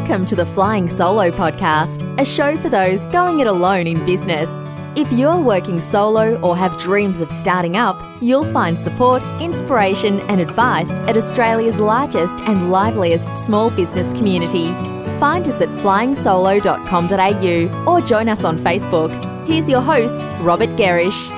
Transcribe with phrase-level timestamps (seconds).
[0.00, 4.58] Welcome to the Flying Solo podcast, a show for those going it alone in business.
[4.96, 10.40] If you're working solo or have dreams of starting up, you'll find support, inspiration, and
[10.40, 14.72] advice at Australia's largest and liveliest small business community.
[15.20, 19.46] Find us at flyingsolo.com.au or join us on Facebook.
[19.46, 21.28] Here's your host, Robert Gerrish.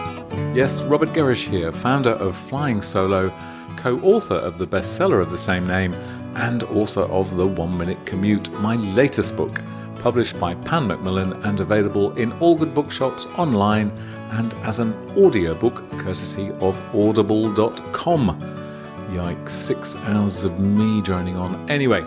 [0.54, 3.32] Yes, Robert Gerrish here, founder of Flying Solo,
[3.76, 5.96] co author of the bestseller of the same name,
[6.36, 9.60] and author of The One Minute Commute, my latest book,
[9.96, 13.90] published by Pan Macmillan and available in all good bookshops online
[14.32, 18.28] and as an audiobook courtesy of audible.com.
[19.10, 21.70] Yikes, six hours of me droning on.
[21.70, 22.02] Anyway,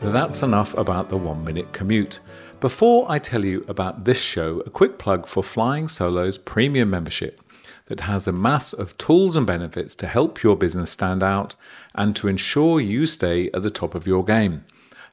[0.00, 2.20] that's enough about the one minute commute.
[2.60, 7.40] Before I tell you about this show, a quick plug for Flying Solo's premium membership
[7.86, 11.56] that has a mass of tools and benefits to help your business stand out
[11.94, 14.64] and to ensure you stay at the top of your game.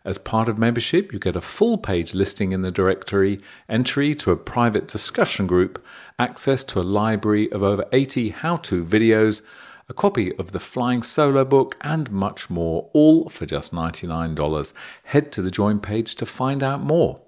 [0.06, 4.31] As part of membership, you get a full page listing in the directory, entry to
[4.31, 5.83] a private discussion group,
[6.17, 9.42] access to a library of over 80 how to videos,
[9.89, 14.73] a copy of the Flying Solo book, and much more, all for just $99.
[15.03, 17.20] Head to the join page to find out more.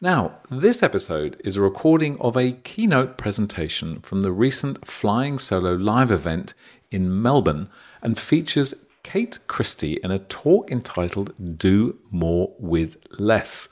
[0.00, 5.74] Now, this episode is a recording of a keynote presentation from the recent Flying Solo
[5.74, 6.54] live event
[6.92, 7.68] in Melbourne
[8.02, 13.68] and features Kate Christie in a talk entitled Do More with Less.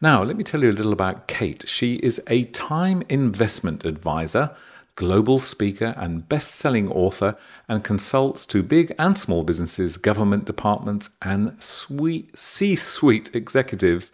[0.00, 1.64] Now, let me tell you a little about Kate.
[1.68, 4.50] She is a time investment advisor,
[4.96, 7.36] global speaker, and best selling author,
[7.68, 14.12] and consults to big and small businesses, government departments, and C suite executives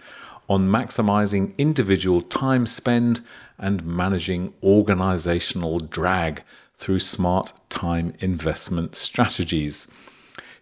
[0.49, 3.21] on maximizing individual time spent
[3.59, 6.43] and managing organizational drag
[6.79, 9.89] through smart time investment strategies.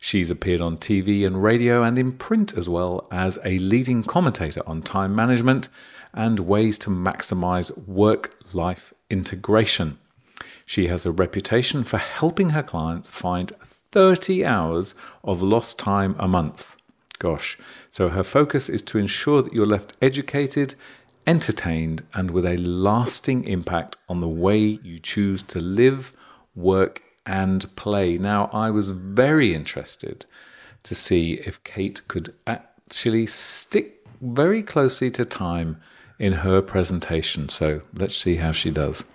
[0.01, 4.63] She's appeared on TV and radio and in print as well as a leading commentator
[4.67, 5.69] on time management
[6.15, 9.99] and ways to maximize work life integration.
[10.65, 13.53] She has a reputation for helping her clients find
[13.93, 16.77] 30 hours of lost time a month.
[17.19, 17.59] Gosh.
[17.91, 20.75] So her focus is to ensure that you're left educated,
[21.27, 26.13] entertained, and with a lasting impact on the way you choose to live,
[26.55, 28.17] work, and play.
[28.19, 30.27] Now, I was very interested
[30.85, 35.81] to see if Kate could actually stick very closely to time
[36.19, 37.49] in her presentation.
[37.49, 39.07] So let's see how she does.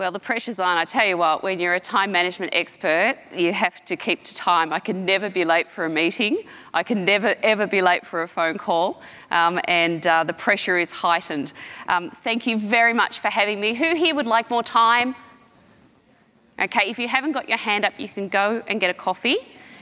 [0.00, 0.78] Well, the pressure's on.
[0.78, 4.34] I tell you what, when you're a time management expert, you have to keep to
[4.34, 4.72] time.
[4.72, 6.38] I can never be late for a meeting.
[6.72, 9.02] I can never, ever be late for a phone call.
[9.30, 11.52] Um, and uh, the pressure is heightened.
[11.86, 13.74] Um, thank you very much for having me.
[13.74, 15.16] Who here would like more time?
[16.58, 19.36] Okay, if you haven't got your hand up, you can go and get a coffee,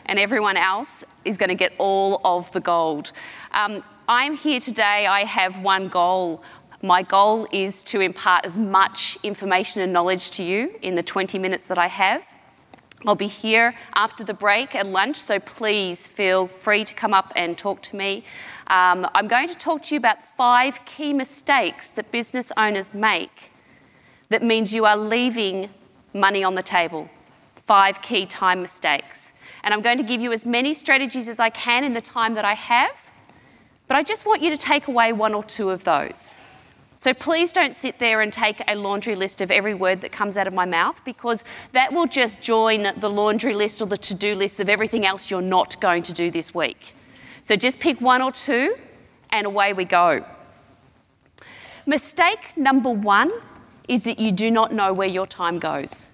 [0.06, 3.12] and everyone else is going to get all of the gold.
[3.52, 5.06] Um, I'm here today.
[5.06, 6.42] I have one goal.
[6.82, 11.36] My goal is to impart as much information and knowledge to you in the 20
[11.36, 12.24] minutes that I have.
[13.04, 17.32] I'll be here after the break at lunch, so please feel free to come up
[17.34, 18.24] and talk to me.
[18.68, 23.50] Um, I'm going to talk to you about five key mistakes that business owners make
[24.28, 25.70] that means you are leaving
[26.14, 27.10] money on the table.
[27.56, 29.32] Five key time mistakes.
[29.64, 32.34] And I'm going to give you as many strategies as I can in the time
[32.34, 33.10] that I have,
[33.88, 36.36] but I just want you to take away one or two of those.
[37.00, 40.36] So please don't sit there and take a laundry list of every word that comes
[40.36, 44.14] out of my mouth because that will just join the laundry list or the to
[44.14, 46.96] do list of everything else you're not going to do this week.
[47.40, 48.76] So just pick one or two
[49.30, 50.24] and away we go.
[51.86, 53.30] Mistake number one
[53.88, 56.08] is that you do not know where your time goes.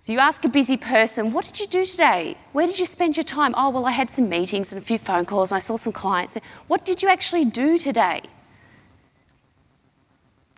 [0.00, 2.38] So you ask a busy person, What did you do today?
[2.52, 3.54] Where did you spend your time?
[3.58, 5.92] Oh, well, I had some meetings and a few phone calls and I saw some
[5.92, 6.38] clients.
[6.66, 8.22] What did you actually do today?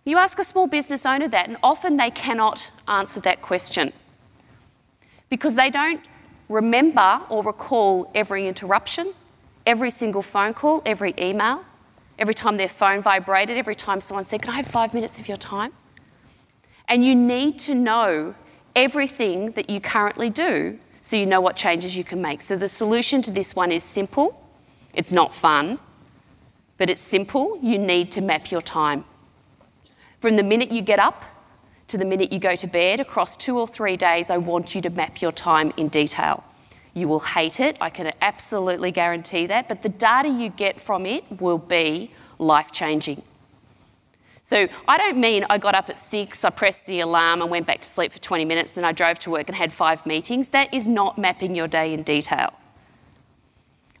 [0.03, 3.93] You ask a small business owner that, and often they cannot answer that question
[5.29, 6.01] because they don't
[6.49, 9.13] remember or recall every interruption,
[9.65, 11.63] every single phone call, every email,
[12.17, 15.27] every time their phone vibrated, every time someone said, Can I have five minutes of
[15.27, 15.71] your time?
[16.87, 18.33] And you need to know
[18.75, 22.41] everything that you currently do so you know what changes you can make.
[22.41, 24.39] So the solution to this one is simple.
[24.93, 25.79] It's not fun,
[26.77, 27.57] but it's simple.
[27.61, 29.05] You need to map your time.
[30.21, 31.25] From the minute you get up
[31.87, 34.81] to the minute you go to bed, across two or three days, I want you
[34.81, 36.43] to map your time in detail.
[36.93, 41.07] You will hate it, I can absolutely guarantee that, but the data you get from
[41.07, 43.23] it will be life changing.
[44.43, 47.65] So I don't mean I got up at six, I pressed the alarm and went
[47.65, 50.49] back to sleep for 20 minutes, then I drove to work and had five meetings.
[50.49, 52.53] That is not mapping your day in detail.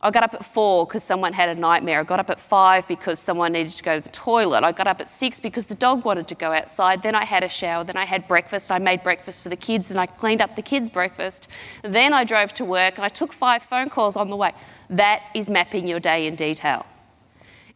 [0.03, 1.99] I got up at four because someone had a nightmare.
[1.99, 4.63] I got up at five because someone needed to go to the toilet.
[4.63, 7.03] I got up at six because the dog wanted to go outside.
[7.03, 7.83] Then I had a shower.
[7.83, 8.71] Then I had breakfast.
[8.71, 11.47] I made breakfast for the kids and I cleaned up the kids' breakfast.
[11.83, 14.53] Then I drove to work and I took five phone calls on the way.
[14.89, 16.87] That is mapping your day in detail.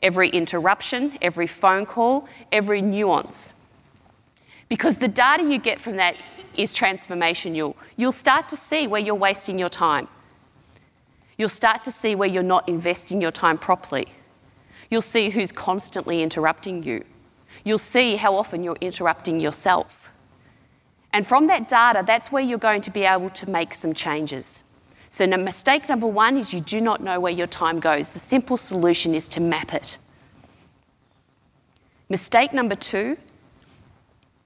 [0.01, 3.53] Every interruption, every phone call, every nuance.
[4.67, 6.15] Because the data you get from that
[6.57, 7.75] is transformational.
[7.97, 10.07] You'll start to see where you're wasting your time.
[11.37, 14.07] You'll start to see where you're not investing your time properly.
[14.89, 17.03] You'll see who's constantly interrupting you.
[17.63, 20.09] You'll see how often you're interrupting yourself.
[21.11, 24.61] And from that data, that's where you're going to be able to make some changes.
[25.09, 28.11] So, mistake number one is you do not know where your time goes.
[28.11, 29.97] The simple solution is to map it.
[32.09, 33.17] Mistake number two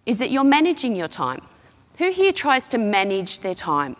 [0.05, 1.41] is that you're managing your time.
[1.97, 3.95] Who here tries to manage their time?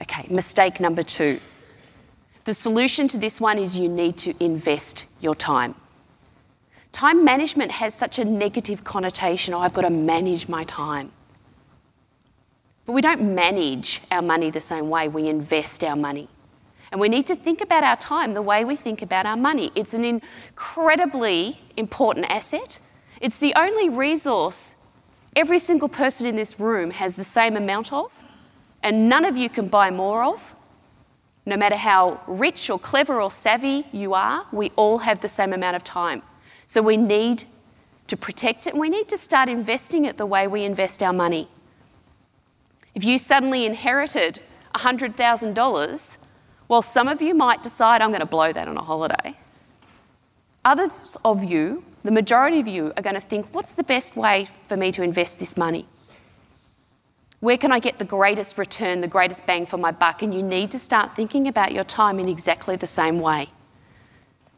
[0.00, 1.40] Okay, mistake number two.
[2.44, 5.74] The solution to this one is you need to invest your time.
[6.92, 9.54] Time management has such a negative connotation.
[9.54, 11.12] Oh, I've got to manage my time.
[12.86, 16.28] But we don't manage our money the same way, we invest our money.
[16.90, 19.70] And we need to think about our time the way we think about our money.
[19.74, 22.78] It's an incredibly important asset.
[23.20, 24.74] It's the only resource
[25.36, 28.17] every single person in this room has the same amount of
[28.88, 30.54] and none of you can buy more of.
[31.44, 35.52] No matter how rich or clever or savvy you are, we all have the same
[35.52, 36.22] amount of time.
[36.66, 37.44] So we need
[38.06, 41.12] to protect it and we need to start investing it the way we invest our
[41.12, 41.48] money.
[42.94, 44.40] If you suddenly inherited
[44.74, 46.16] $100,000,
[46.68, 49.36] well, some of you might decide, I'm going to blow that on a holiday.
[50.64, 54.48] Others of you, the majority of you, are going to think, what's the best way
[54.66, 55.84] for me to invest this money?
[57.40, 60.22] Where can I get the greatest return, the greatest bang for my buck?
[60.22, 63.48] And you need to start thinking about your time in exactly the same way.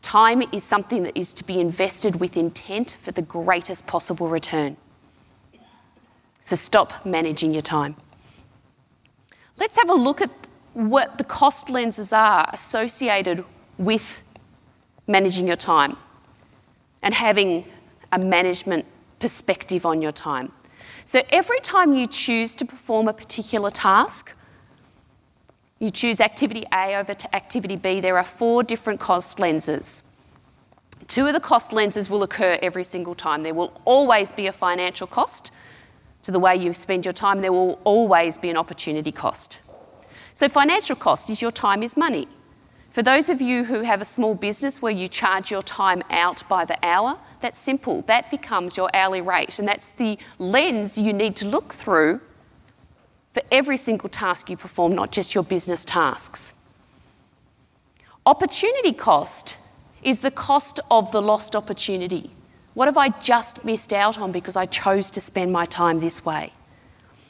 [0.01, 4.79] Time is something that is to be invested with intent for the greatest possible return.
[6.41, 7.97] So stop managing your time.
[9.59, 10.31] Let's have a look at
[10.73, 13.45] what the cost lenses are associated
[13.77, 14.23] with
[15.07, 15.99] managing your time
[17.03, 17.67] and having
[18.11, 18.87] a management
[19.19, 20.51] perspective on your time.
[21.11, 24.33] So every time you choose to perform a particular task,
[25.81, 30.05] you choose activity A over to activity B, there are four different cost lenses.
[31.09, 33.43] Two of the cost lenses will occur every single time.
[33.43, 35.51] There will always be a financial cost
[36.23, 39.59] to the way you spend your time, there will always be an opportunity cost.
[40.35, 42.29] So, financial cost is your time is money.
[42.91, 46.43] For those of you who have a small business where you charge your time out
[46.49, 48.03] by the hour, that's simple.
[48.03, 52.21] That becomes your hourly rate, and that's the lens you need to look through
[53.33, 56.53] for every single task you perform, not just your business tasks.
[58.27, 59.57] Opportunity cost
[60.03, 62.31] is the cost of the lost opportunity.
[62.75, 66.25] What have I just missed out on because I chose to spend my time this
[66.25, 66.53] way?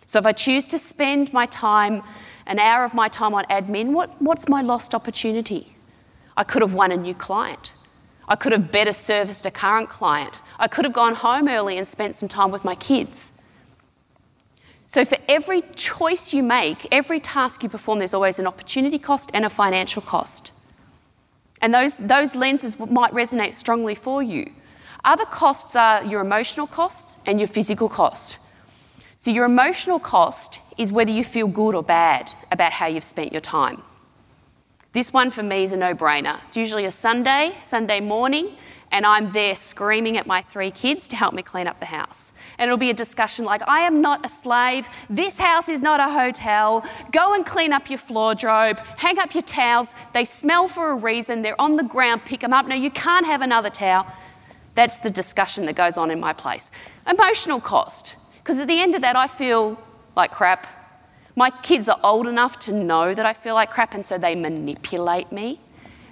[0.06, 2.02] So, if I choose to spend my time,
[2.50, 5.76] an hour of my time on admin, what, what's my lost opportunity?
[6.36, 7.72] I could have won a new client.
[8.28, 10.34] I could have better serviced a current client.
[10.58, 13.30] I could have gone home early and spent some time with my kids.
[14.88, 19.30] So, for every choice you make, every task you perform, there's always an opportunity cost
[19.32, 20.50] and a financial cost.
[21.62, 24.50] And those, those lenses might resonate strongly for you.
[25.04, 28.38] Other costs are your emotional costs and your physical cost.
[29.22, 33.32] So, your emotional cost is whether you feel good or bad about how you've spent
[33.32, 33.82] your time.
[34.94, 36.40] This one for me is a no brainer.
[36.46, 38.56] It's usually a Sunday, Sunday morning,
[38.90, 42.32] and I'm there screaming at my three kids to help me clean up the house.
[42.56, 46.00] And it'll be a discussion like, I am not a slave, this house is not
[46.00, 50.92] a hotel, go and clean up your wardrobe, hang up your towels, they smell for
[50.92, 52.66] a reason, they're on the ground, pick them up.
[52.66, 54.06] No, you can't have another towel.
[54.74, 56.70] That's the discussion that goes on in my place.
[57.06, 58.16] Emotional cost,
[58.50, 59.80] because at the end of that, I feel
[60.16, 60.66] like crap.
[61.36, 64.34] My kids are old enough to know that I feel like crap, and so they
[64.34, 65.60] manipulate me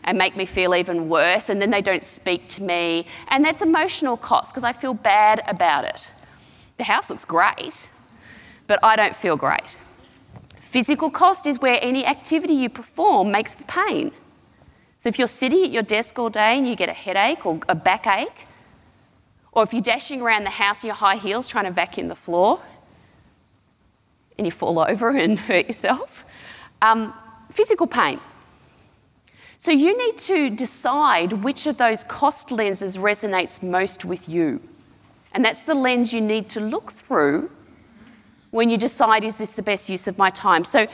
[0.04, 3.06] and make me feel even worse, and then they don't speak to me.
[3.26, 6.12] And that's emotional cost because I feel bad about it.
[6.76, 7.88] The house looks great,
[8.68, 9.76] but I don't feel great.
[10.60, 14.12] Physical cost is where any activity you perform makes for pain.
[14.96, 17.58] So if you're sitting at your desk all day and you get a headache or
[17.68, 18.46] a backache,
[19.58, 22.14] or if you're dashing around the house in your high heels trying to vacuum the
[22.14, 22.60] floor
[24.36, 26.24] and you fall over and hurt yourself,
[26.80, 27.12] um,
[27.50, 28.20] physical pain.
[29.58, 34.60] So you need to decide which of those cost lenses resonates most with you.
[35.32, 37.50] And that's the lens you need to look through
[38.52, 40.64] when you decide, is this the best use of my time?
[40.64, 40.86] So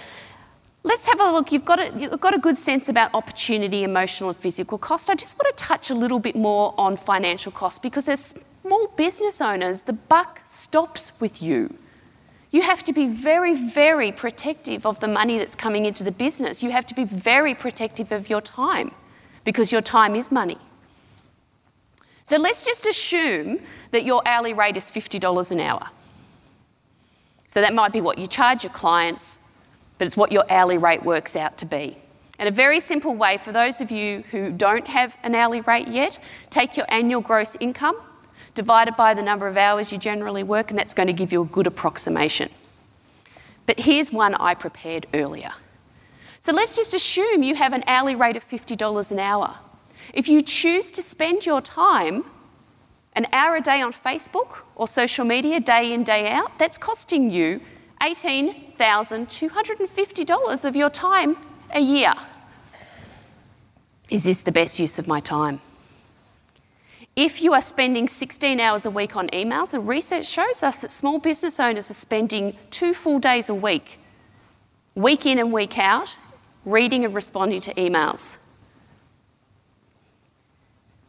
[0.85, 1.53] let's have a look.
[1.53, 5.11] You've got a, you've got a good sense about opportunity, emotional, and physical cost.
[5.11, 8.33] I just want to touch a little bit more on financial cost because as
[8.65, 11.75] small business owners, the buck stops with you.
[12.51, 16.63] You have to be very, very protective of the money that's coming into the business.
[16.63, 18.93] You have to be very protective of your time
[19.45, 20.57] because your time is money.
[22.23, 25.91] So let's just assume that your hourly rate is $50 an hour.
[27.49, 29.37] So that might be what you charge your clients,
[29.99, 31.99] but it's what your hourly rate works out to be.
[32.39, 35.89] And a very simple way for those of you who don't have an hourly rate
[35.89, 36.19] yet,
[36.49, 37.97] take your annual gross income
[38.55, 41.43] divided by the number of hours you generally work, and that's going to give you
[41.43, 42.49] a good approximation.
[43.67, 45.53] But here's one I prepared earlier.
[46.41, 49.57] So let's just assume you have an hourly rate of $50 an hour.
[50.13, 52.25] If you choose to spend your time
[53.17, 57.31] an hour a day on Facebook or social media, day in, day out, that's costing
[57.31, 57.61] you
[58.03, 61.39] $18,250 of your time
[61.71, 62.13] a year.
[64.11, 65.63] Is this the best use of my time?
[67.17, 70.91] If you are spending 16 hours a week on emails, the research shows us that
[70.91, 74.01] small business owners are spending two full days a week,
[74.97, 76.17] week in and week out,
[76.65, 78.37] reading and responding to emails.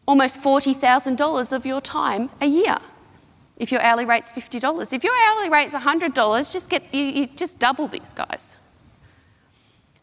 [0.08, 2.78] Almost $40,000 of your time a year
[3.58, 4.94] if your hourly rate's $50.
[4.94, 8.56] If your hourly rate's $100, just get you, you just double these guys.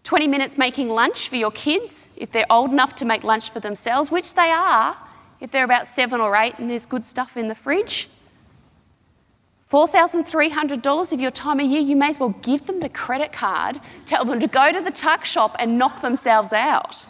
[0.04, 3.60] 20 minutes making lunch for your kids if they're old enough to make lunch for
[3.60, 4.96] themselves, which they are
[5.42, 8.08] if they're about seven or eight and there's good stuff in the fridge.
[9.68, 13.80] $4,300 of your time a year, you may as well give them the credit card,
[14.06, 17.04] tell them to go to the tuck shop and knock themselves out.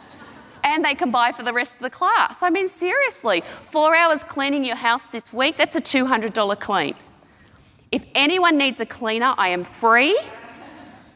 [0.64, 2.42] And they can buy for the rest of the class.
[2.42, 6.94] I mean, seriously, four hours cleaning your house this week, that's a $200 clean.
[7.90, 10.18] If anyone needs a cleaner, I am free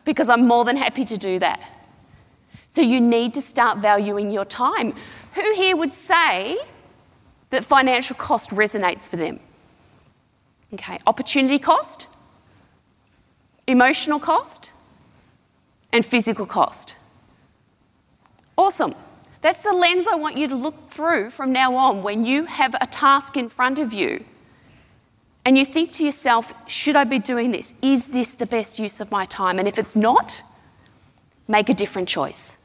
[0.04, 1.62] because I'm more than happy to do that.
[2.68, 4.94] So you need to start valuing your time.
[5.35, 6.58] Who here would say
[7.50, 9.41] that financial cost resonates for them.
[10.75, 12.07] Okay, opportunity cost,
[13.67, 14.71] emotional cost,
[15.93, 16.95] and physical cost.
[18.59, 18.95] Awesome.
[19.43, 22.75] That's the lens I want you to look through from now on when you have
[22.81, 24.25] a task in front of you
[25.45, 27.75] and you think to yourself, should I be doing this?
[27.81, 29.61] Is this the best use of my time?
[29.61, 30.43] And if it's not,
[31.47, 32.57] make a different choice.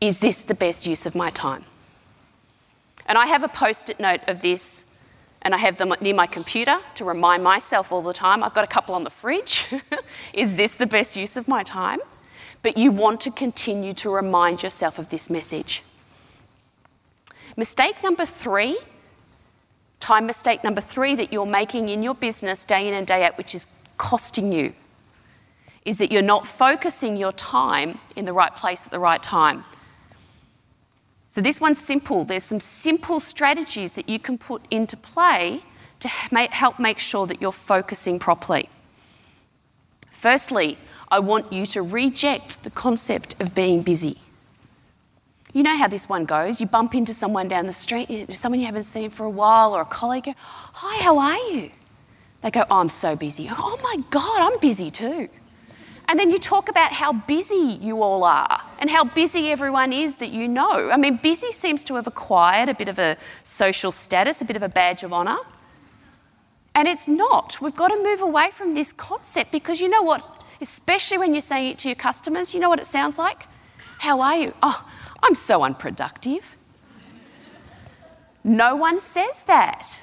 [0.00, 1.64] Is this the best use of my time?
[3.06, 4.84] And I have a post it note of this,
[5.42, 8.44] and I have them near my computer to remind myself all the time.
[8.44, 9.66] I've got a couple on the fridge.
[10.32, 11.98] Is this the best use of my time?
[12.62, 15.82] But you want to continue to remind yourself of this message.
[17.56, 18.78] Mistake number three,
[19.98, 23.36] time mistake number three that you're making in your business day in and day out,
[23.36, 24.74] which is costing you,
[25.84, 29.64] is that you're not focusing your time in the right place at the right time.
[31.28, 32.24] So this one's simple.
[32.24, 35.62] There's some simple strategies that you can put into play
[36.00, 38.68] to help make sure that you're focusing properly.
[40.10, 40.78] Firstly,
[41.10, 44.18] I want you to reject the concept of being busy.
[45.52, 46.60] You know how this one goes.
[46.60, 49.80] You bump into someone down the street, someone you haven't seen for a while, or
[49.80, 50.24] a colleague.
[50.24, 51.70] Go, Hi, how are you?
[52.42, 53.48] They go, oh, I'm so busy.
[53.50, 55.28] Oh my God, I'm busy too.
[56.08, 60.16] And then you talk about how busy you all are and how busy everyone is
[60.16, 60.90] that you know.
[60.90, 64.56] I mean, busy seems to have acquired a bit of a social status, a bit
[64.56, 65.36] of a badge of honour.
[66.74, 67.60] And it's not.
[67.60, 70.24] We've got to move away from this concept because you know what?
[70.62, 73.46] Especially when you're saying it to your customers, you know what it sounds like?
[73.98, 74.54] How are you?
[74.62, 74.88] Oh,
[75.22, 76.56] I'm so unproductive.
[78.42, 80.00] No one says that.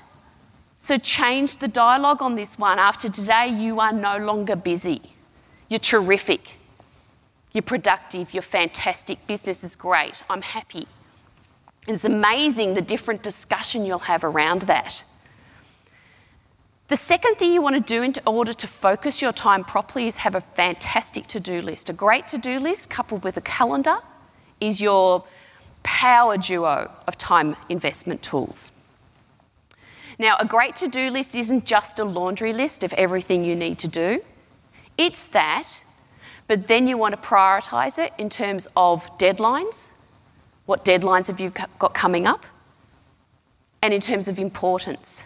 [0.77, 2.77] So change the dialogue on this one.
[2.77, 5.14] After today, you are no longer busy.
[5.69, 6.57] You're terrific.
[7.53, 8.33] You're productive.
[8.33, 9.25] You're fantastic.
[9.27, 10.23] Business is great.
[10.29, 10.87] I'm happy.
[11.87, 15.03] And it's amazing the different discussion you'll have around that.
[16.87, 20.17] The second thing you want to do in order to focus your time properly is
[20.17, 21.89] have a fantastic to do list.
[21.89, 23.97] A great to do list coupled with a calendar
[24.61, 25.23] is your
[25.81, 28.71] power duo of time investment tools.
[30.19, 33.79] Now, a great to do list isn't just a laundry list of everything you need
[33.79, 34.21] to do,
[34.97, 35.83] it's that,
[36.47, 39.87] but then you want to prioritize it in terms of deadlines.
[40.65, 42.45] What deadlines have you got coming up?
[43.81, 45.23] And in terms of importance.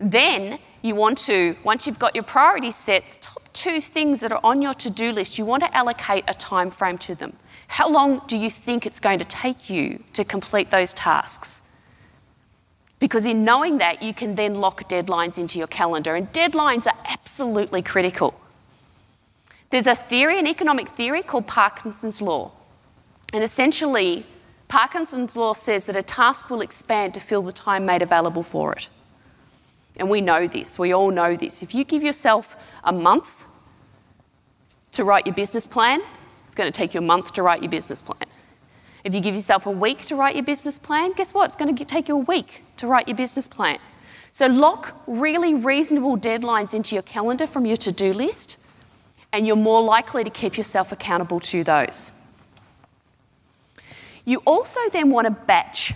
[0.00, 4.32] Then you want to, once you've got your priorities set, the top two things that
[4.32, 7.34] are on your to do list, you want to allocate a time frame to them.
[7.68, 11.60] How long do you think it's going to take you to complete those tasks?
[12.98, 16.96] Because in knowing that, you can then lock deadlines into your calendar, and deadlines are
[17.06, 18.38] absolutely critical.
[19.74, 22.52] There's a theory, an economic theory called Parkinson's Law.
[23.32, 24.24] And essentially,
[24.68, 28.72] Parkinson's Law says that a task will expand to fill the time made available for
[28.74, 28.86] it.
[29.96, 31.60] And we know this, we all know this.
[31.60, 32.54] If you give yourself
[32.84, 33.48] a month
[34.92, 36.02] to write your business plan,
[36.46, 38.28] it's going to take you a month to write your business plan.
[39.02, 41.46] If you give yourself a week to write your business plan, guess what?
[41.46, 43.78] It's going to take you a week to write your business plan.
[44.30, 48.56] So lock really reasonable deadlines into your calendar from your to do list,
[49.34, 52.10] and you're more likely to keep yourself accountable to those.
[54.24, 55.92] You also then want to batch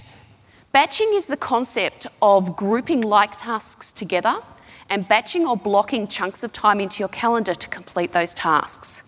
[0.70, 4.42] Batching is the concept of grouping like tasks together
[4.90, 9.02] and batching or blocking chunks of time into your calendar to complete those tasks.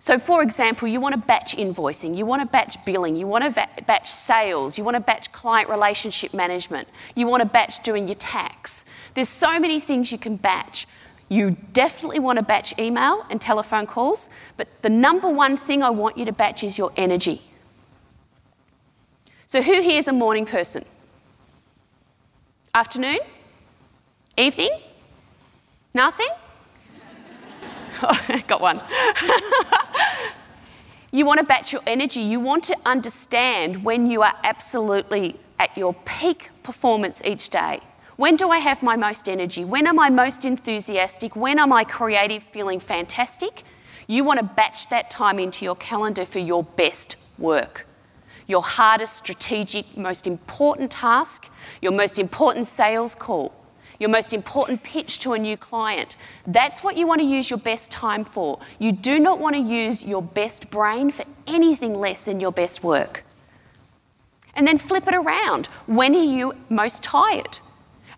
[0.00, 3.44] So, for example, you want to batch invoicing, you want to batch billing, you want
[3.44, 8.06] to batch sales, you want to batch client relationship management, you want to batch doing
[8.06, 8.84] your tax.
[9.14, 10.86] There's so many things you can batch.
[11.34, 15.90] You definitely want to batch email and telephone calls, but the number one thing I
[15.90, 17.42] want you to batch is your energy.
[19.48, 20.84] So, who here is a morning person?
[22.72, 23.18] Afternoon?
[24.38, 24.70] Evening?
[25.92, 26.28] Nothing?
[28.02, 28.80] Oh, got one.
[31.12, 32.20] you want to batch your energy.
[32.20, 37.80] You want to understand when you are absolutely at your peak performance each day.
[38.16, 39.64] When do I have my most energy?
[39.64, 41.34] When am I most enthusiastic?
[41.34, 43.64] When am I creative, feeling fantastic?
[44.06, 47.86] You want to batch that time into your calendar for your best work
[48.46, 51.48] your hardest strategic, most important task,
[51.80, 53.54] your most important sales call,
[53.98, 56.16] your most important pitch to a new client.
[56.46, 58.58] That's what you want to use your best time for.
[58.78, 62.82] You do not want to use your best brain for anything less than your best
[62.82, 63.24] work.
[64.54, 65.66] And then flip it around.
[65.86, 67.60] When are you most tired?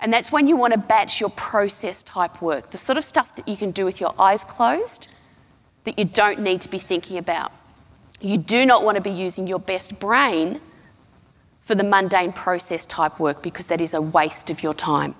[0.00, 3.35] And that's when you want to batch your process type work, the sort of stuff
[3.37, 5.09] that you can do with your eyes closed
[5.85, 7.52] that you don't need to be thinking about.
[8.20, 10.61] You do not want to be using your best brain
[11.62, 15.14] for the mundane process type work because that is a waste of your time.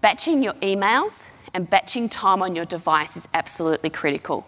[0.00, 1.24] Batching your emails
[1.54, 4.46] and batching time on your device is absolutely critical.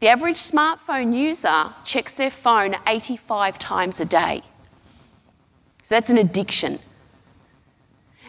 [0.00, 4.42] The average smartphone user checks their phone 85 times a day.
[5.82, 6.78] So that's an addiction.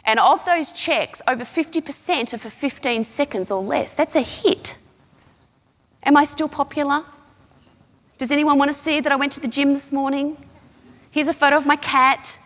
[0.10, 3.94] And of those checks, over 50% are for 15 seconds or less.
[3.94, 4.76] That's a hit.
[6.02, 7.04] Am I still popular?
[8.18, 10.36] Does anyone want to see that I went to the gym this morning?
[11.12, 12.40] Here's a photo of my cat.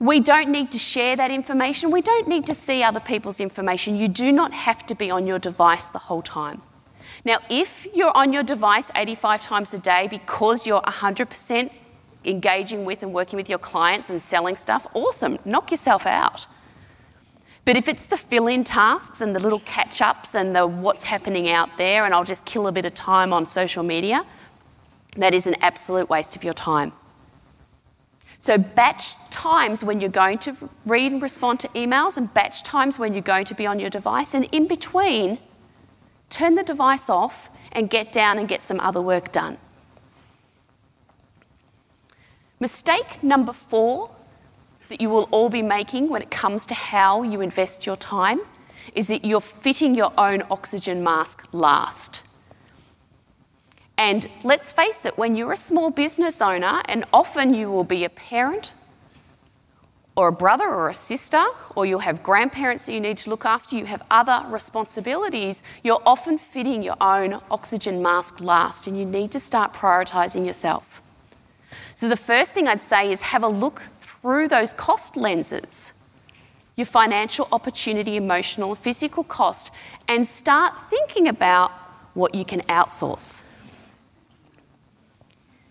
[0.00, 1.92] We don't need to share that information.
[1.92, 3.94] We don't need to see other people's information.
[3.94, 6.60] You do not have to be on your device the whole time.
[7.24, 11.70] Now, if you're on your device 85 times a day because you're 100%
[12.24, 16.46] engaging with and working with your clients and selling stuff, awesome, knock yourself out.
[17.64, 21.04] But if it's the fill in tasks and the little catch ups and the what's
[21.04, 24.24] happening out there, and I'll just kill a bit of time on social media,
[25.16, 26.92] that is an absolute waste of your time.
[28.38, 32.98] So, batch times when you're going to read and respond to emails, and batch times
[32.98, 35.38] when you're going to be on your device, and in between,
[36.30, 39.58] turn the device off and get down and get some other work done.
[42.60, 44.10] Mistake number four
[44.88, 48.40] that you will all be making when it comes to how you invest your time
[48.94, 52.22] is that you're fitting your own oxygen mask last.
[53.96, 58.04] And let's face it, when you're a small business owner, and often you will be
[58.04, 58.72] a parent
[60.16, 61.44] or a brother or a sister,
[61.76, 66.02] or you'll have grandparents that you need to look after, you have other responsibilities, you're
[66.04, 71.00] often fitting your own oxygen mask last, and you need to start prioritising yourself.
[71.98, 75.92] So, the first thing I'd say is have a look through those cost lenses
[76.76, 79.72] your financial opportunity, emotional, physical cost,
[80.06, 81.72] and start thinking about
[82.14, 83.40] what you can outsource.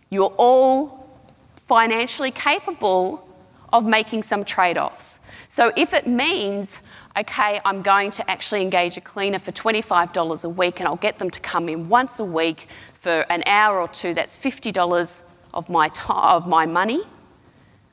[0.09, 1.09] You're all
[1.55, 3.25] financially capable
[3.71, 5.19] of making some trade offs.
[5.47, 6.79] So if it means,
[7.17, 11.19] okay, I'm going to actually engage a cleaner for $25 a week and I'll get
[11.19, 15.23] them to come in once a week for an hour or two, that's $50
[15.57, 17.01] of my, of my money.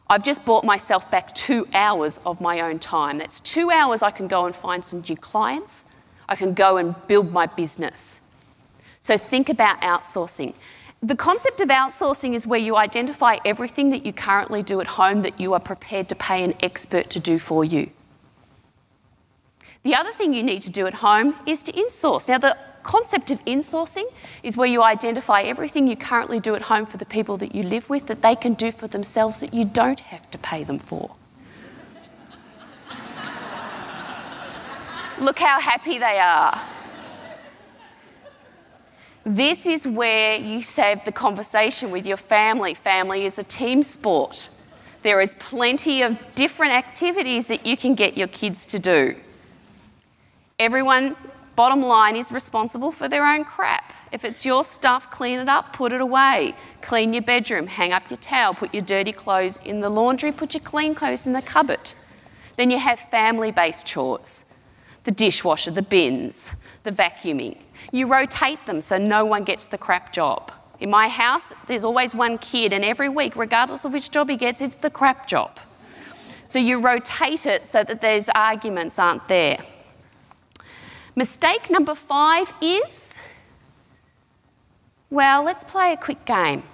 [0.08, 3.18] I've just bought myself back two hours of my own time.
[3.18, 5.86] That's two hours I can go and find some new clients.
[6.28, 8.20] I can go and build my business.
[9.00, 10.54] So think about outsourcing.
[11.02, 15.22] The concept of outsourcing is where you identify everything that you currently do at home
[15.22, 17.90] that you are prepared to pay an expert to do for you.
[19.82, 22.28] The other thing you need to do at home is to insource.
[22.28, 24.04] Now, the concept of insourcing
[24.44, 27.64] is where you identify everything you currently do at home for the people that you
[27.64, 30.78] live with that they can do for themselves that you don't have to pay them
[30.78, 31.16] for.
[35.18, 36.60] Look how happy they are.
[39.24, 42.74] This is where you save the conversation with your family.
[42.74, 44.50] Family is a team sport.
[45.02, 49.16] There is plenty of different activities that you can get your kids to do.
[50.58, 51.16] Everyone,
[51.56, 53.92] bottom line, is responsible for their own crap.
[54.12, 56.54] If it's your stuff, clean it up, put it away.
[56.82, 60.54] Clean your bedroom, hang up your towel, put your dirty clothes in the laundry, put
[60.54, 61.92] your clean clothes in the cupboard.
[62.56, 64.44] Then you have family based chores
[65.04, 67.58] the dishwasher, the bins, the vacuuming.
[67.92, 70.50] You rotate them so no one gets the crap job.
[70.80, 74.36] In my house, there's always one kid, and every week, regardless of which job he
[74.36, 75.60] gets, it's the crap job.
[76.46, 79.58] So you rotate it so that those arguments aren't there.
[81.16, 83.14] Mistake number five is
[85.10, 86.64] well, let's play a quick game.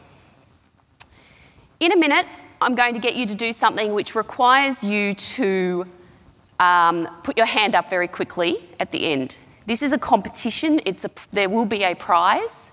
[1.78, 2.24] In a minute,
[2.58, 5.84] I'm going to get you to do something which requires you to
[6.58, 9.36] um, put your hand up very quickly at the end.
[9.66, 12.70] This is a competition, it's a, there will be a prize.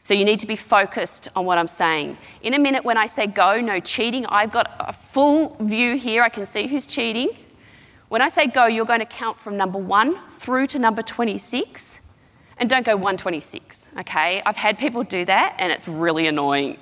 [0.00, 2.18] So you need to be focused on what I'm saying.
[2.42, 6.22] In a minute, when I say go, no cheating, I've got a full view here.
[6.22, 7.30] I can see who's cheating.
[8.14, 12.00] When I say go, you're going to count from number one through to number 26.
[12.58, 14.40] And don't go 126, okay?
[14.46, 16.78] I've had people do that and it's really annoying.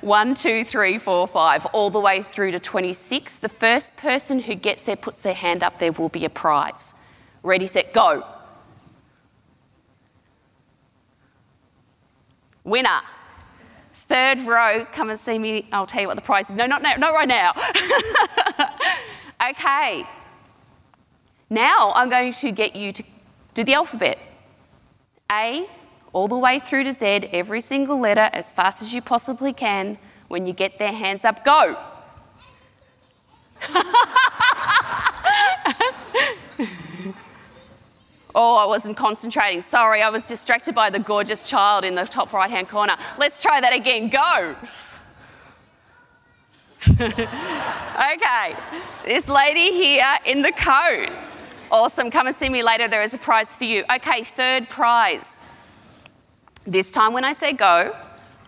[0.00, 3.38] One, two, three, four, five, all the way through to 26.
[3.38, 6.92] The first person who gets there, puts their hand up, there will be a prize.
[7.44, 8.26] Ready, set, go.
[12.64, 13.02] Winner.
[13.92, 15.68] Third row, come and see me.
[15.70, 16.56] I'll tell you what the prize is.
[16.56, 17.52] No, not now, not right now.
[19.50, 20.04] okay.
[21.50, 23.02] Now I'm going to get you to
[23.54, 24.18] do the alphabet.
[25.30, 25.66] A
[26.12, 29.98] all the way through to Z, every single letter as fast as you possibly can.
[30.28, 31.76] When you get their hands up, go.
[38.34, 39.62] oh, I wasn't concentrating.
[39.62, 42.96] Sorry, I was distracted by the gorgeous child in the top right hand corner.
[43.18, 44.08] Let's try that again.
[44.08, 44.56] Go.
[46.90, 48.56] okay,
[49.04, 51.08] this lady here in the coat.
[51.70, 52.10] Awesome.
[52.10, 52.88] Come and see me later.
[52.88, 53.84] There is a prize for you.
[53.90, 55.38] Okay, third prize.
[56.66, 57.96] This time when I say go,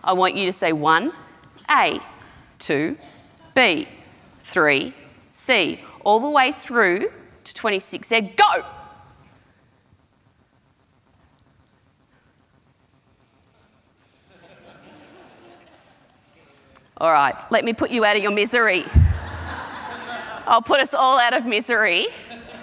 [0.03, 1.13] I want you to say one,
[1.69, 2.01] A,
[2.59, 2.97] two,
[3.55, 3.87] B,
[4.39, 4.93] three,
[5.31, 7.09] C, all the way through
[7.45, 8.33] to 26 Z.
[8.35, 8.65] Go!
[16.97, 18.85] All right, let me put you out of your misery.
[20.47, 22.07] I'll put us all out of misery.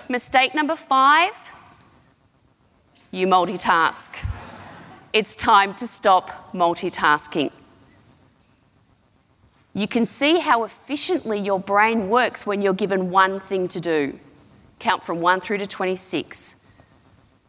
[0.09, 1.33] Mistake number five
[3.15, 4.09] you multitask.
[5.13, 7.53] It's time to stop multitasking.
[9.75, 14.19] You can see how efficiently your brain works when you're given one thing to do.
[14.79, 16.57] Count from 1 through to 26.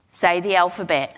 [0.09, 1.15] Say the alphabet.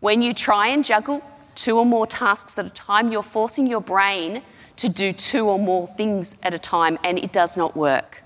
[0.00, 1.22] When you try and juggle
[1.54, 4.42] two or more tasks at a time, you're forcing your brain
[4.76, 8.22] to do two or more things at a time, and it does not work.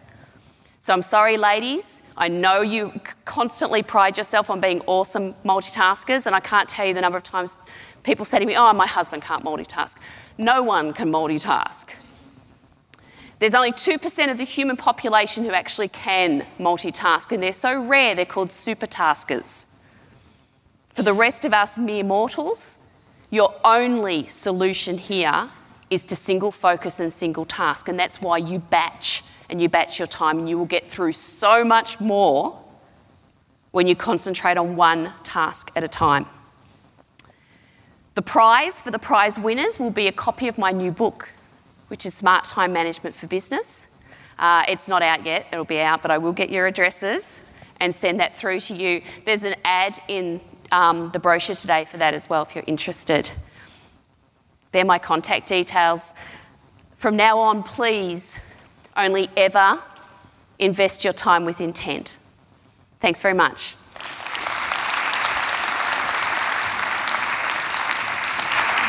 [0.80, 2.02] So I'm sorry, ladies.
[2.16, 6.94] I know you constantly pride yourself on being awesome multitaskers, and I can't tell you
[6.94, 7.56] the number of times
[8.02, 9.96] people say to me, Oh, my husband can't multitask.
[10.36, 11.90] No one can multitask.
[13.38, 18.14] There's only 2% of the human population who actually can multitask, and they're so rare
[18.14, 19.64] they're called supertaskers.
[20.94, 22.76] For the rest of us mere mortals,
[23.30, 25.48] your only solution here
[25.90, 29.98] is to single focus and single task, and that's why you batch and you batch
[29.98, 32.56] your time, and you will get through so much more
[33.72, 36.26] when you concentrate on one task at a time.
[38.14, 41.30] The prize for the prize winners will be a copy of my new book,
[41.88, 43.86] which is Smart Time Management for Business.
[44.38, 47.40] Uh, it's not out yet, it'll be out, but I will get your addresses
[47.80, 49.02] and send that through to you.
[49.24, 50.40] There's an ad in
[50.72, 53.30] um, the brochure today for that as well if you're interested.
[54.72, 56.14] They're my contact details
[56.96, 58.38] From now on, please
[58.96, 59.80] only ever
[60.58, 62.18] invest your time with intent.
[63.00, 63.74] Thanks very much.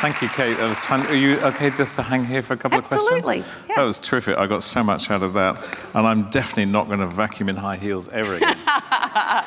[0.01, 0.57] Thank you, Kate.
[0.57, 1.05] That was fun.
[1.07, 3.45] Are you okay just to hang here for a couple Absolutely, of questions?
[3.45, 3.69] Absolutely.
[3.69, 3.75] yeah.
[3.75, 4.35] That was terrific.
[4.35, 5.63] I got so much out of that.
[5.93, 8.57] And I'm definitely not going to vacuum in high heels ever again.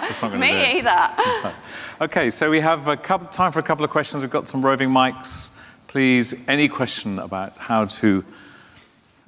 [0.07, 0.87] just not going to do Me it.
[0.87, 1.55] either.
[2.01, 4.23] Okay, so we have a couple, time for a couple of questions.
[4.23, 5.57] We've got some roving mics.
[5.95, 8.25] Please, any question about how to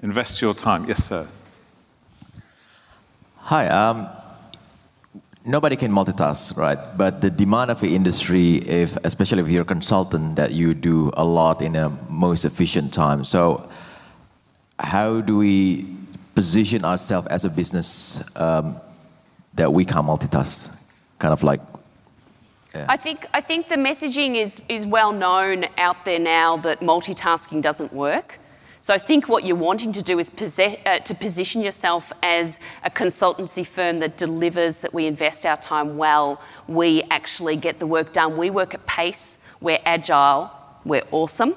[0.03, 0.85] invest your time?
[0.89, 1.29] Yes, sir.
[3.37, 3.69] Hi.
[3.69, 4.09] Um,
[5.45, 6.77] nobody can multitask, right?
[6.97, 11.13] But the demand of the industry, if especially if you're a consultant, that you do
[11.17, 13.23] a lot in a most efficient time.
[13.23, 13.71] So,
[14.81, 15.87] how do we
[16.35, 18.75] position ourselves as a business um,
[19.55, 20.75] that we can multitask?
[21.21, 21.61] Kind of like,
[22.89, 27.63] I think, I think the messaging is, is well known out there now that multitasking
[27.63, 28.39] doesn't work.
[28.81, 32.61] So I think what you're wanting to do is possess, uh, to position yourself as
[32.85, 37.87] a consultancy firm that delivers, that we invest our time well, we actually get the
[37.87, 38.37] work done.
[38.37, 40.53] We work at pace, we're agile,
[40.85, 41.55] we're awesome.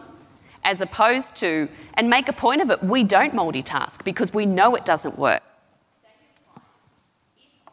[0.64, 4.76] As opposed to, and make a point of it, we don't multitask because we know
[4.76, 5.44] it doesn't work.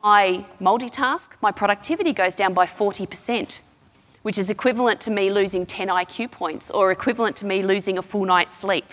[0.09, 3.59] I multitask, my productivity goes down by 40%,
[4.23, 8.03] which is equivalent to me losing 10 IQ points or equivalent to me losing a
[8.03, 8.85] full night's sleep.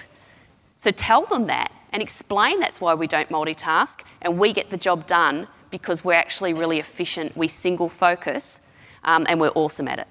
[0.76, 4.78] So tell them that and explain that's why we don't multitask and we get the
[4.78, 8.60] job done because we're actually really efficient, we single focus,
[9.04, 10.08] um, and we're awesome at it.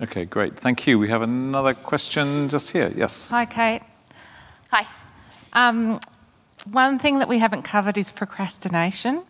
[0.00, 0.56] Okay, great.
[0.56, 0.98] Thank you.
[0.98, 2.90] We have another question just here.
[2.96, 3.28] Yes.
[3.28, 3.82] Hi, Kate.
[4.70, 4.86] Hi.
[5.52, 6.00] Um,
[6.72, 9.24] one thing that we haven't covered is procrastination.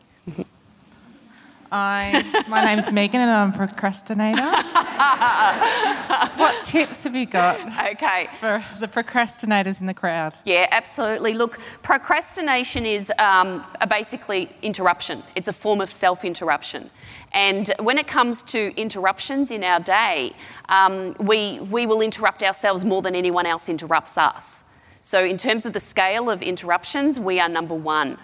[1.73, 4.43] I, my name's Megan and I'm a procrastinator.
[6.37, 7.61] what tips have you got
[7.93, 8.29] Okay.
[8.39, 10.35] for the procrastinators in the crowd?
[10.45, 11.35] Yeah, absolutely.
[11.35, 15.23] Look, procrastination is um, a basically interruption.
[15.37, 16.91] It's a form of self interruption.
[17.33, 20.33] And when it comes to interruptions in our day,
[20.69, 24.65] um, we, we will interrupt ourselves more than anyone else interrupts us.
[25.03, 28.19] So, in terms of the scale of interruptions, we are number one.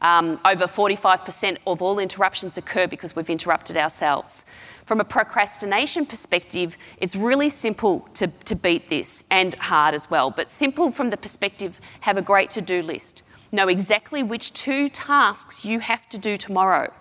[0.00, 4.44] Um, over 45% of all interruptions occur because we've interrupted ourselves.
[4.86, 10.30] From a procrastination perspective, it's really simple to, to beat this and hard as well.
[10.30, 13.22] But simple from the perspective, have a great to do list.
[13.50, 16.92] Know exactly which two tasks you have to do tomorrow.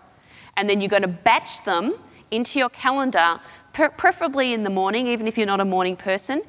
[0.56, 1.94] And then you're going to batch them
[2.32, 3.40] into your calendar,
[3.74, 6.42] pre- preferably in the morning, even if you're not a morning person.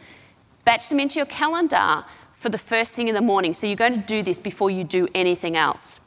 [0.65, 3.53] Batch them into your calendar for the first thing in the morning.
[3.53, 6.01] So you're going to do this before you do anything else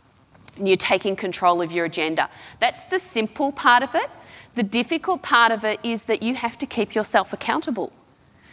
[0.58, 2.30] you're taking control of your agenda.
[2.60, 4.10] That's the simple part of it.
[4.56, 7.94] The difficult part of it is that you have to keep yourself accountable.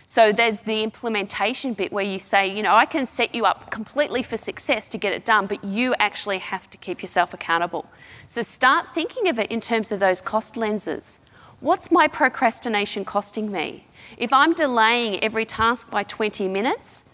[0.06, 3.70] So there's the implementation bit where you say, you know, I can set you up
[3.70, 7.84] completely for success to get it done, but you actually have to keep yourself accountable.
[8.26, 11.20] So start thinking of it in terms of those cost lenses.
[11.60, 13.84] What's my procrastination costing me?
[14.16, 17.04] If I'm delaying every task by 20 minutes,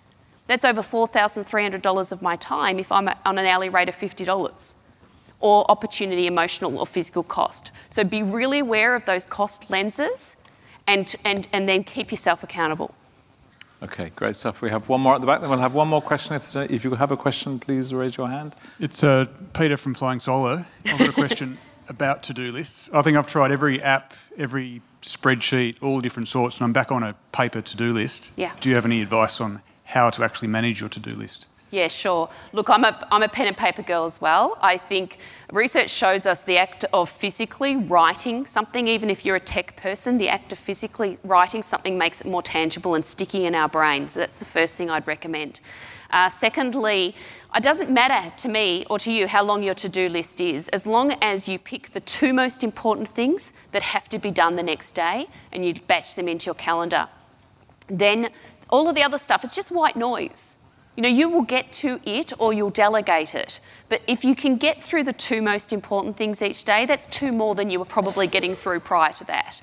[0.46, 4.74] that's over $4,300 of my time if I'm on an hourly rate of $50
[5.40, 7.70] or opportunity, emotional, or physical cost.
[7.90, 10.36] So be really aware of those cost lenses
[10.86, 12.94] and, and, and then keep yourself accountable.
[13.82, 14.62] Okay, great stuff.
[14.62, 15.42] We have one more at the back.
[15.42, 16.34] Then we'll have one more question.
[16.36, 18.54] If, if you have a question, please raise your hand.
[18.80, 20.64] It's uh, Peter from Flying Solo.
[20.86, 22.92] I've got a question about to-do lists.
[22.94, 27.02] I think I've tried every app, every spreadsheet, all different sorts, and I'm back on
[27.02, 28.32] a paper to-do list.
[28.36, 28.52] Yeah.
[28.60, 29.60] Do you have any advice on
[29.94, 31.46] how to actually manage your to-do list?
[31.70, 32.28] Yeah, sure.
[32.52, 34.58] Look, I'm a, I'm a pen and paper girl as well.
[34.60, 35.18] I think
[35.52, 40.18] research shows us the act of physically writing something, even if you're a tech person,
[40.18, 44.08] the act of physically writing something makes it more tangible and sticky in our brain.
[44.08, 45.60] So that's the first thing I'd recommend.
[46.10, 47.14] Uh, secondly,
[47.56, 50.68] it doesn't matter to me or to you how long your to do list is,
[50.70, 54.56] as long as you pick the two most important things that have to be done
[54.56, 57.08] the next day and you batch them into your calendar
[57.88, 58.30] then
[58.74, 60.56] all of the other stuff, it's just white noise.
[60.96, 63.60] You know, you will get to it or you'll delegate it.
[63.88, 67.30] But if you can get through the two most important things each day, that's two
[67.30, 69.62] more than you were probably getting through prior to that.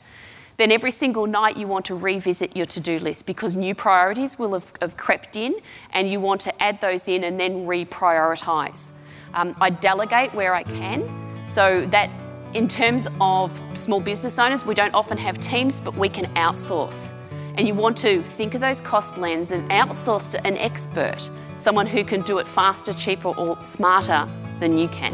[0.56, 4.40] Then every single night you want to revisit your to do list because new priorities
[4.40, 5.56] will have, have crept in
[5.92, 8.92] and you want to add those in and then reprioritise.
[9.34, 11.46] Um, I delegate where I can.
[11.46, 12.10] So that
[12.54, 17.12] in terms of small business owners, we don't often have teams, but we can outsource.
[17.58, 21.86] And you want to think of those cost lens and outsource to an expert, someone
[21.86, 24.28] who can do it faster, cheaper, or smarter
[24.60, 25.14] than you can.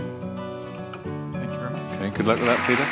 [1.33, 1.99] Thank you very much.
[1.99, 2.83] Okay, good luck with that, Peter.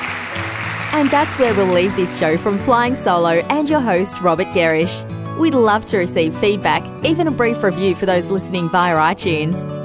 [0.97, 5.05] And that's where we'll leave this show from Flying Solo and your host, Robert Gerrish.
[5.37, 9.84] We'd love to receive feedback, even a brief review for those listening via iTunes.